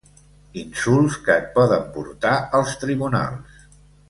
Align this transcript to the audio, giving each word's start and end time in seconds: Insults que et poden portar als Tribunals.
Insults 0.61 1.17
que 1.27 1.35
et 1.41 1.51
poden 1.59 1.85
portar 1.99 2.33
als 2.61 2.75
Tribunals. 2.85 3.65